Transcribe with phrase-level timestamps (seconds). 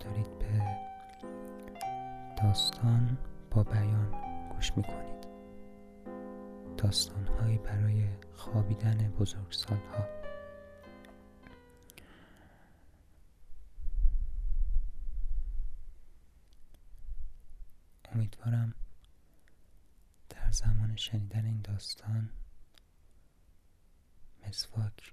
[0.00, 0.78] دارید به
[2.42, 3.18] داستان
[3.50, 4.10] با بیان
[4.50, 5.28] گوش می‌کنید.
[6.76, 10.04] داستانهایی برای خوابیدن بزرگسالها
[18.12, 18.74] امیدوارم
[20.28, 22.30] در زمان شنیدن این داستان
[24.46, 25.12] مسواک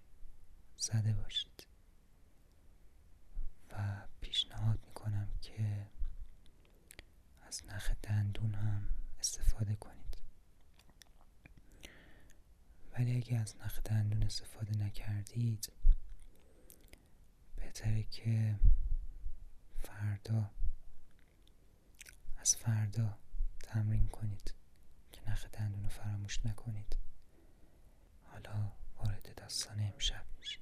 [0.77, 1.67] زده باشید
[3.71, 5.87] و پیشنهاد می‌کنم که
[7.55, 8.87] از نخ دندون هم
[9.19, 10.17] استفاده کنید.
[12.93, 15.71] ولی اگه از نخ دندون استفاده نکردید
[17.55, 18.59] بهتره که
[19.81, 20.51] فردا
[22.37, 23.17] از فردا
[23.63, 24.53] تمرین کنید
[25.11, 26.97] که نخ دندون رو فراموش نکنید.
[28.23, 30.61] حالا وارد داستان امشب میشیم.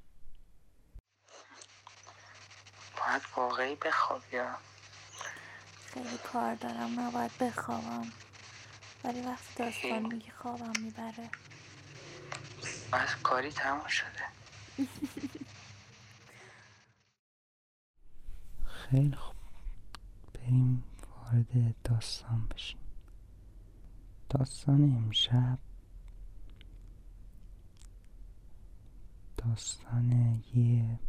[2.98, 4.58] باید واقعی بخواب یا
[5.94, 8.08] خیلی کار دارم نباید بخوابم.
[9.04, 11.30] ولی وقتی داستان میگی خوابم می‌بره.
[12.94, 14.24] بس کاری تموم شده.
[18.66, 19.36] خیلی خوب.
[20.34, 22.80] بریم وارد داستان بشیم.
[24.30, 25.58] داستان امشب.
[29.38, 31.00] داستان یه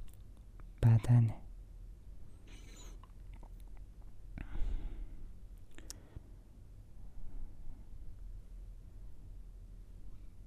[0.83, 1.44] بدنه.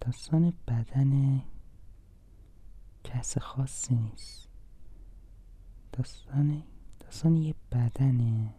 [0.08, 1.41] داستان بدن
[3.03, 4.49] کس خاصی نیست.
[5.91, 6.64] داستان
[6.99, 8.53] داستان یه بدنه.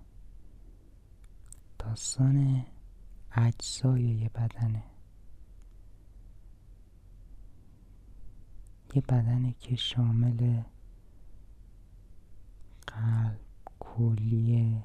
[1.79, 2.67] داستان
[3.33, 4.83] اجزای یه بدنه.
[8.95, 10.63] یه بدنه که شامل
[12.87, 13.41] قلب
[13.81, 14.83] کلیه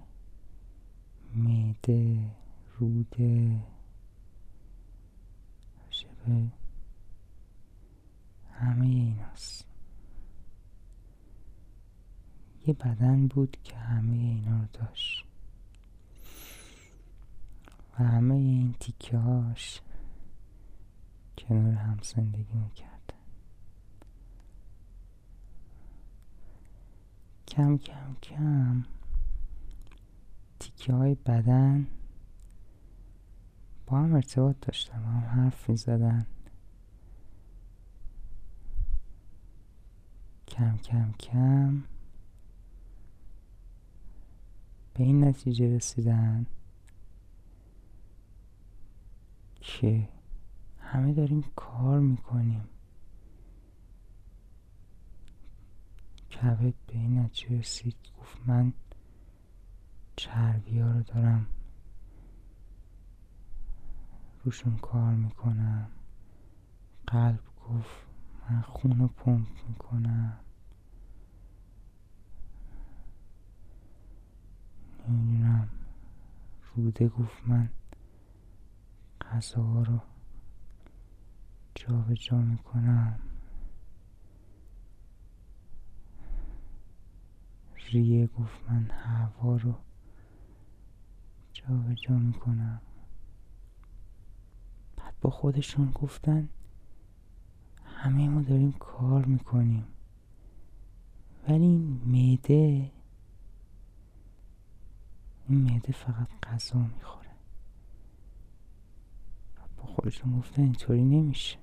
[1.35, 2.31] معده
[2.77, 3.63] روده
[6.23, 6.51] شبه
[8.51, 9.65] همه ایناست.
[12.67, 15.25] یه بدن بود که همه اینا رو داشت.
[17.99, 19.81] و همه این تیکه هاش
[21.37, 23.13] کنار هم زندگی می‌کرد
[27.47, 28.85] کم کم کم
[30.59, 31.87] تیکه های بدن
[33.97, 36.25] هم ارتباط داشتن با هم حرف می زدن
[40.47, 41.83] کم کم کم
[44.93, 46.45] به این نتیجه رسیدن
[49.61, 50.09] که
[50.79, 52.63] همه داریم کار می‌کنیم.
[56.31, 58.73] کبد به این نتیجه رسید گفت من
[60.15, 61.47] چربی ها رو دارم
[64.43, 65.91] روشون کار می‌کنم.
[67.07, 68.05] قلب گفت
[68.49, 70.39] من خون رو پمپ می‌کنم.
[75.07, 75.69] نمی‌دونم
[76.75, 77.69] روده گفت من
[79.21, 79.99] غذاها رو
[81.75, 83.19] جا به جا می‌کنم.
[87.91, 89.75] ریه گفت من هوا رو
[91.53, 92.81] جا به جا می‌کنم.
[95.23, 96.49] با خودشون گفتن
[97.83, 99.87] همه ما داریم کار می‌کنیم.
[101.47, 102.91] ولی این معده
[105.47, 107.29] این معده فقط غذا می‌خوره.
[109.77, 111.57] با خودشون گفتن اینطوری نمیشه.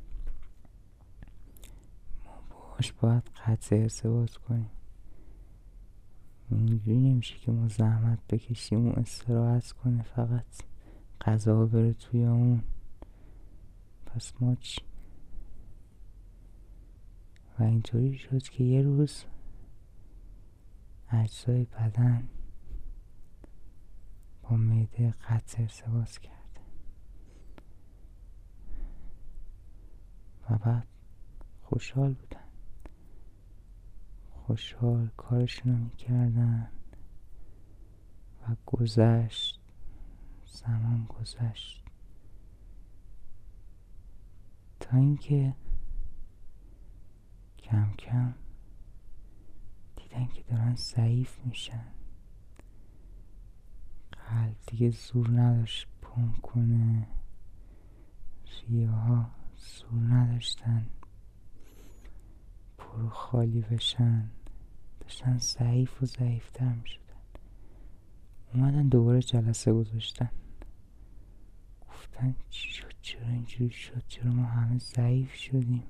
[2.25, 4.70] ما باش باید قطع ارتباط کنیم.
[6.50, 10.46] اینجوری نمیشه که ما زحمت بکشیم و استراحت کنه فقط
[11.20, 12.62] غذا بره توی اون.
[14.14, 14.80] پس ما چی
[17.58, 19.24] و اینطوری شد که یه روز
[21.10, 22.28] اجزای بدن
[24.42, 26.60] با معده قطع ارتباط کرد.
[30.50, 30.86] و بعد
[31.62, 32.40] خوشحال بودن.
[34.30, 36.70] خوشحال کارشون رو می‌کردن
[38.42, 39.60] و گذشت
[40.46, 41.89] زمان گذشت.
[44.90, 45.54] تا اینکه
[47.58, 48.34] کم کم
[49.96, 51.87] دیدن که دارن ضعیف میشن.
[54.12, 57.06] قلب دیگه زور نداشت پمپ کنه.
[58.69, 60.87] ریه ها زور نداشتن
[62.78, 64.31] پرو خالی بشن.
[65.00, 67.00] داشتن ضعیف و ضعیفتر می‌شدن.
[68.54, 70.31] اومدن دوباره جلسه گذاشتن.
[71.88, 72.34] گفتن
[73.50, 75.82] اینجوری شد چرا ما همه ضعیف شدیم.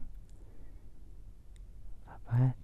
[2.06, 2.54] و بعد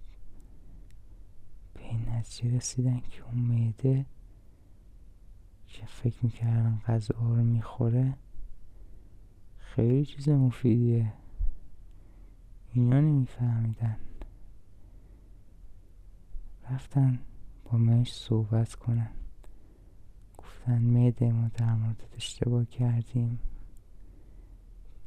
[1.73, 4.05] به این نتیجه رسیدن که اون معده
[5.67, 8.17] که فکر می‌کردن غذا رو می‌خوره
[9.57, 11.13] خیلی چیز مفیدیه.
[12.73, 13.97] اینا نمیفهمیدن.
[16.69, 17.19] رفتن
[17.65, 19.11] با مش صحبت کنن.
[20.37, 23.39] گفتن معده ما در مورد اشتباه کردیم.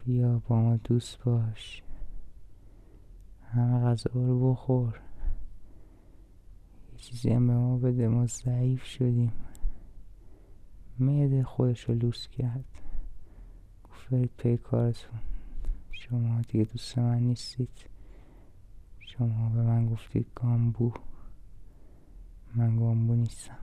[0.04, 1.82] بیا با ما دوست باش.
[3.42, 5.00] همه غذا رو بخور.
[6.92, 9.32] یه چیزی هم به ما بده ما ضعیف شدیم.
[10.98, 12.64] معده خودش رو لوس کرد.
[13.84, 15.20] گفت برید پی کارتون.
[15.90, 17.88] شما دیگه دوست من نیستید.
[18.98, 20.92] شما به من گفتید گامبو.
[22.54, 23.58] من گامبو نیستم.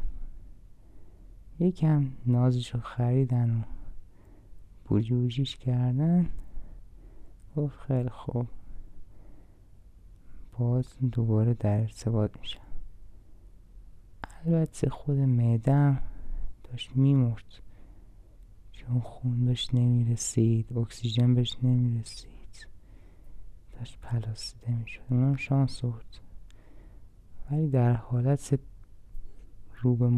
[1.60, 3.77] یکم نازش رو خریدن و
[4.88, 6.30] بوجی بوجیش کردن.
[7.56, 8.48] گفت خیلی خوب.
[10.58, 12.62] باز دوباره در ارتباط میشم.
[14.46, 16.02] البته خود معدم
[16.64, 17.62] داشت میمرد.
[18.72, 22.68] چون خون بهش نمی‌رسید اکسیژن بهش نمی‌رسید.
[23.72, 25.02] داشت پلاسیده می‌شد.
[25.10, 26.18] اونم شانس بود
[27.52, 28.60] ولی در حالت
[29.82, 30.10] رو به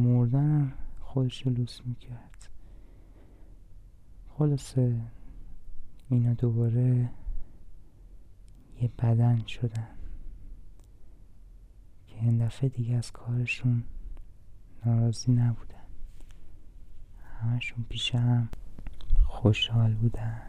[1.00, 2.29] خودش رو لوس می‌کرد.
[4.40, 5.02] خلاصه
[6.10, 7.10] اینا دوباره
[8.82, 9.88] یه بدن شدن
[12.08, 13.84] که این دفعه دیگه از کارشون
[14.86, 15.76] ناراضی نبودن.
[17.42, 18.50] همشون پیش هم
[19.28, 20.49] خوشحال بودن.